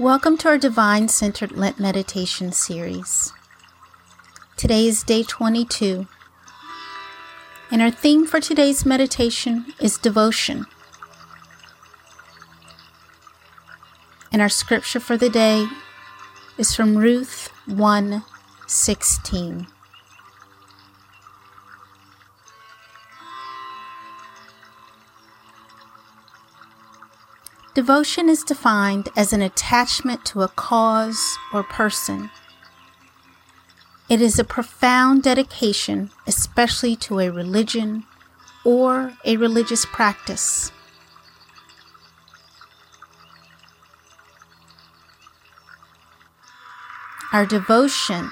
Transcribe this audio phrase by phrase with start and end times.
[0.00, 3.34] Welcome to our Divine Centered Lent Meditation series.
[4.56, 6.08] Today is day 22,
[7.70, 10.64] and our theme for today's meditation is devotion.
[14.32, 15.68] And our scripture for the day
[16.56, 18.24] is from Ruth 1
[18.66, 19.66] 16.
[27.72, 32.28] Devotion is defined as an attachment to a cause or person.
[34.08, 38.06] It is a profound dedication, especially to a religion
[38.64, 40.72] or a religious practice.
[47.32, 48.30] Our devotion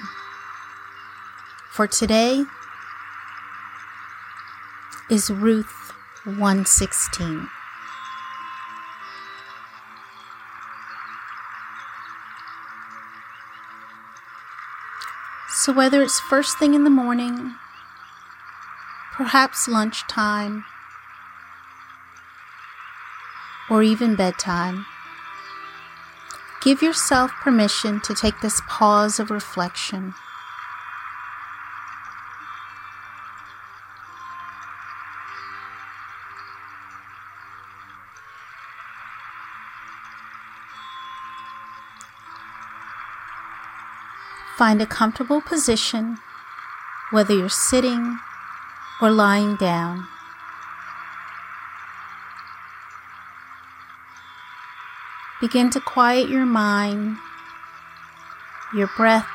[1.71, 2.43] for today
[5.09, 5.93] is Ruth
[6.25, 7.47] 116.
[15.59, 17.55] So, whether it's first thing in the morning,
[19.11, 20.63] perhaps lunchtime,
[23.69, 24.85] or even bedtime,
[26.63, 30.13] give yourself permission to take this pause of reflection.
[44.59, 46.17] Find a comfortable position,
[47.11, 48.19] whether you're sitting
[49.01, 50.05] or lying down.
[55.39, 57.19] Begin to quiet your mind,
[58.75, 59.29] your breath,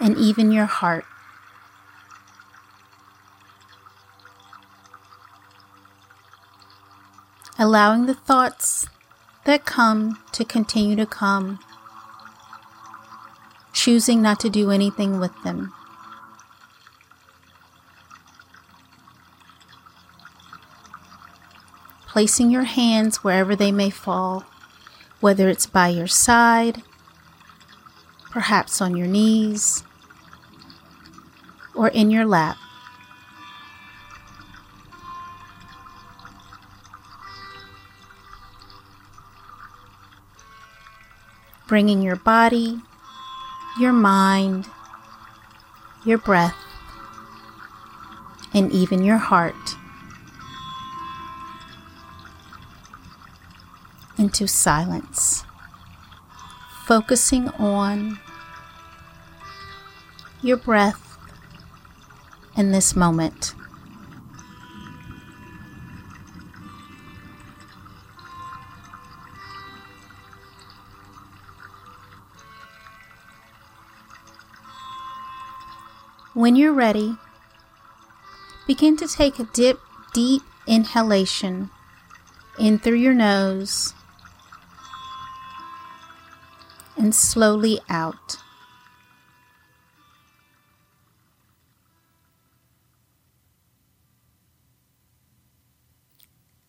[0.00, 1.04] and even your heart.
[7.60, 8.88] Allowing the thoughts
[9.44, 11.60] that come to continue to come
[13.82, 15.72] choosing not to do anything with them.
[22.06, 24.44] Placing your hands wherever they may fall,
[25.18, 26.84] whether it's by your side,
[28.30, 29.82] perhaps on your knees,
[31.74, 32.56] or in your lap.
[41.66, 42.80] Bringing your body
[43.78, 44.68] your mind,
[46.04, 46.56] your breath,
[48.54, 49.54] and even your heart
[54.18, 55.44] into silence,
[56.86, 58.18] focusing on
[60.42, 61.18] your breath
[62.56, 63.54] in this moment.
[76.42, 77.18] When you're ready,
[78.66, 79.78] begin to take a dip,
[80.12, 81.70] deep inhalation
[82.58, 83.94] in through your nose
[86.96, 88.38] and slowly out.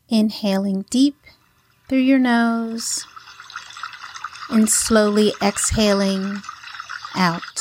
[0.08, 1.18] Inhaling deep
[1.90, 3.08] through your nose
[4.52, 6.44] and slowly exhaling
[7.16, 7.53] out.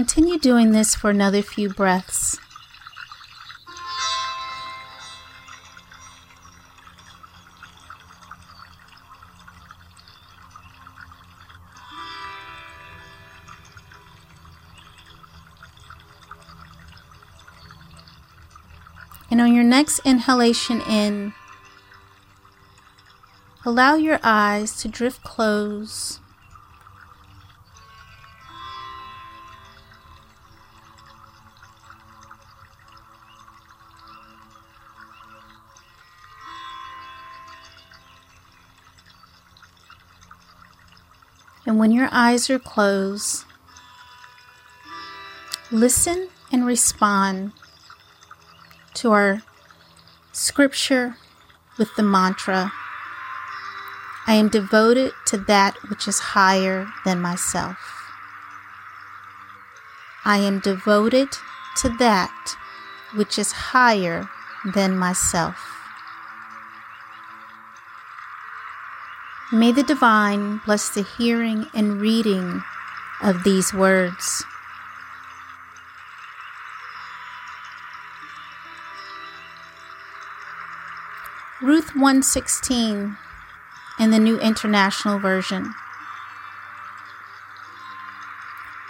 [0.00, 2.38] Continue doing this for another few breaths.
[19.30, 21.34] And on your next inhalation in,
[23.66, 26.20] allow your eyes to drift close
[41.70, 43.44] And when your eyes are closed,
[45.70, 47.52] listen and respond
[48.94, 49.42] to our
[50.32, 51.14] scripture
[51.78, 52.72] with the mantra
[54.26, 57.78] I am devoted to that which is higher than myself.
[60.24, 61.28] I am devoted
[61.76, 62.56] to that
[63.14, 64.28] which is higher
[64.74, 65.79] than myself.
[69.52, 72.62] May the divine bless the hearing and reading
[73.20, 74.44] of these words.
[81.60, 83.16] Ruth 116
[83.98, 85.74] in the New International Version.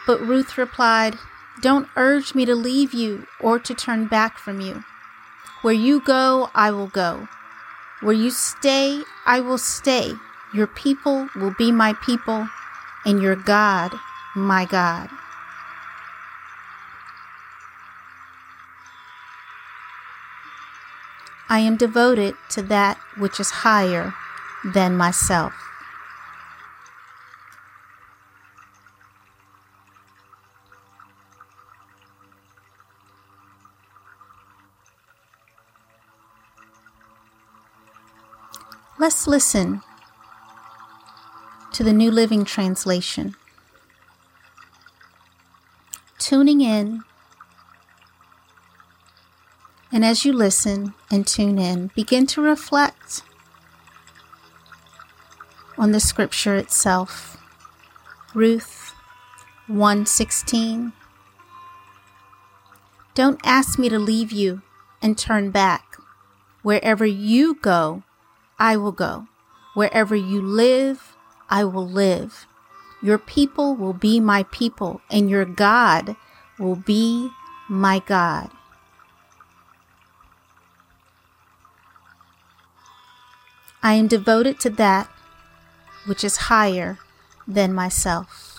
[0.07, 1.17] But Ruth replied,
[1.63, 4.85] Don't urge me to leave you or to turn back from you.
[5.63, 7.29] Where you go, I will go.
[8.01, 10.13] Where you stay, I will stay.
[10.53, 12.49] Your people will be my people,
[13.07, 13.93] and your God,
[14.35, 15.09] my God.
[21.49, 24.15] I am devoted to that which is higher
[24.65, 25.53] than myself.
[38.99, 39.83] Let's listen
[41.81, 43.35] to the New Living Translation.
[46.19, 47.05] Tuning in
[49.91, 53.23] and as you listen and tune in, begin to reflect
[55.79, 57.39] on the scripture itself.
[58.35, 58.93] Ruth
[59.67, 60.93] 116.
[63.15, 64.61] Don't ask me to leave you
[65.01, 65.97] and turn back.
[66.61, 68.03] Wherever you go,
[68.59, 69.29] I will go.
[69.73, 71.17] Wherever you live,
[71.51, 72.47] I will live.
[73.03, 76.17] Your people will be my people, and your God
[76.59, 77.31] will be
[77.69, 78.51] my God.
[83.83, 85.11] I am devoted to that
[86.07, 86.99] which is higher
[87.49, 88.50] than myself.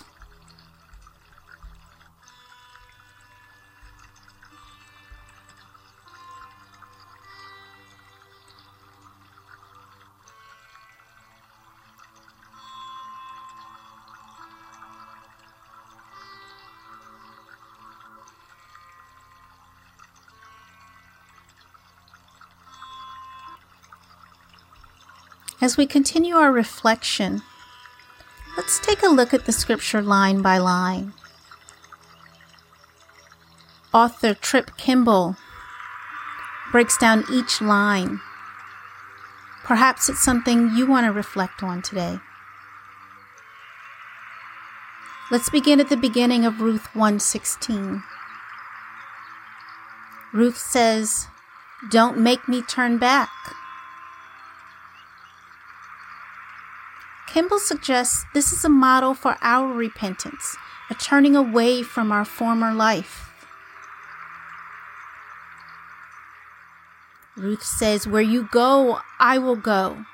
[25.62, 27.40] As we continue our reflection,
[28.56, 31.12] let's take a look at the scripture line by line.
[33.94, 35.36] Author Trip Kimball
[36.72, 38.20] breaks down each line.
[39.62, 42.18] Perhaps it's something you want to reflect on today.
[45.30, 48.02] Let's begin at the beginning of Ruth 1:16.
[50.32, 51.28] Ruth says,
[51.88, 53.30] "Don't make me turn back."
[57.32, 60.54] Kimball suggests this is a model for our repentance,
[60.90, 63.30] a turning away from our former life.
[67.34, 70.04] Ruth says, Where you go, I will go.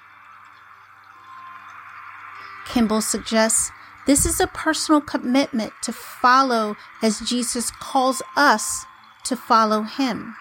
[2.69, 3.73] Kimball suggests
[4.07, 8.85] this is a personal commitment to follow as Jesus calls us
[9.25, 10.37] to follow him.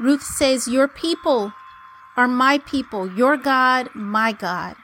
[0.00, 1.52] Ruth says, Your people
[2.16, 4.76] are my people, your God, my God.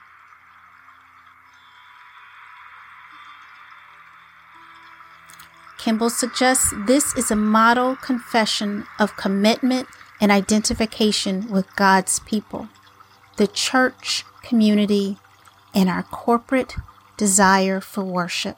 [5.79, 9.89] Kimball suggests this is a model confession of commitment
[10.21, 12.69] and identification with God's people,
[13.37, 15.19] the church community,
[15.75, 16.75] and our corporate
[17.17, 18.57] desire for worship.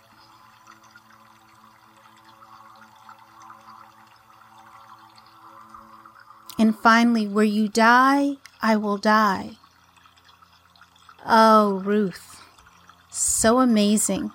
[6.59, 9.53] And finally, where you die, I will die.
[11.27, 12.43] Oh, Ruth,
[13.11, 14.33] so amazing.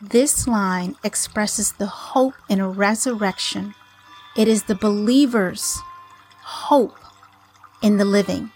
[0.00, 3.74] This line expresses the hope in a resurrection.
[4.36, 5.78] It is the believer's
[6.42, 6.98] hope
[7.82, 8.50] in the living.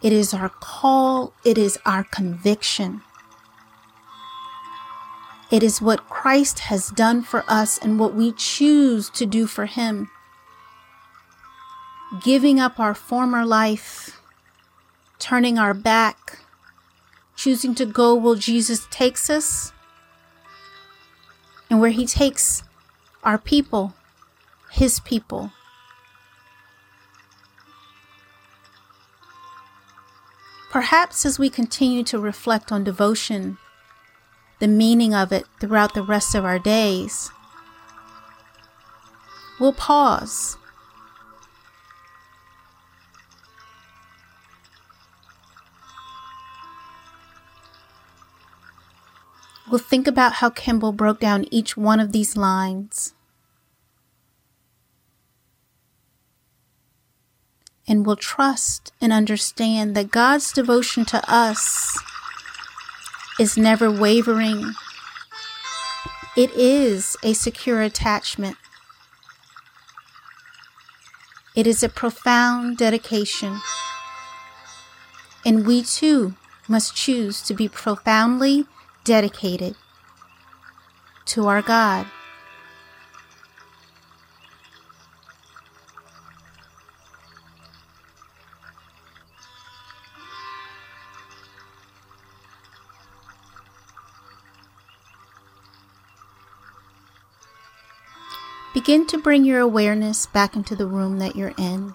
[0.00, 3.02] It is our call, it is our conviction.
[5.50, 9.64] It is what Christ has done for us and what we choose to do for
[9.64, 10.10] Him.
[12.22, 14.20] Giving up our former life,
[15.18, 16.40] turning our back,
[17.34, 19.72] choosing to go where Jesus takes us,
[21.70, 22.62] and where He takes
[23.22, 23.94] our people,
[24.70, 25.52] His people.
[30.70, 33.56] Perhaps as we continue to reflect on devotion,
[34.58, 37.30] the meaning of it throughout the rest of our days.
[39.60, 40.56] We'll pause.
[49.70, 53.12] We'll think about how Kimball broke down each one of these lines.
[57.86, 61.98] And we'll trust and understand that God's devotion to us
[63.38, 64.74] is never wavering,
[66.36, 68.56] It is a secure attachment.
[71.56, 73.60] It is a profound dedication.
[75.44, 76.34] And we too
[76.68, 78.66] must choose to be profoundly
[79.02, 79.74] dedicated
[81.26, 82.06] to our God.
[98.74, 101.94] Begin to bring your awareness back into the room that you're in.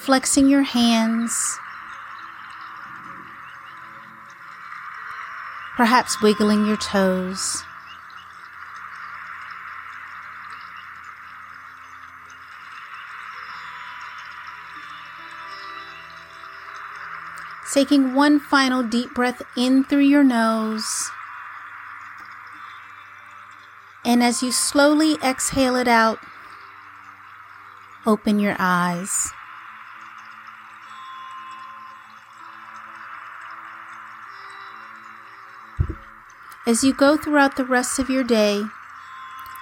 [0.00, 1.32] Flexing your hands,
[5.76, 7.62] perhaps wiggling your toes.
[17.72, 21.10] Taking one final deep breath in through your nose
[24.04, 26.18] and as you slowly exhale it out,
[28.06, 29.30] open your eyes.
[36.66, 38.62] As you go throughout the rest of your day,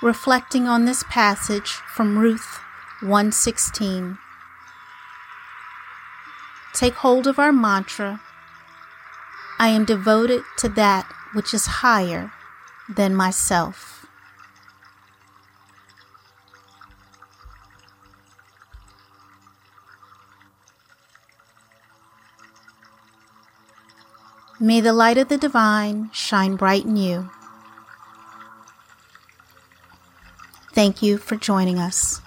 [0.03, 2.61] reflecting on this passage from Ruth
[3.01, 4.19] 116,
[6.75, 8.21] take hold of our mantra
[9.61, 12.31] I am devoted to that which is higher
[12.89, 13.98] than myself.
[24.61, 27.31] May the light of the divine shine bright in you.
[30.73, 32.21] Thank you for joining us.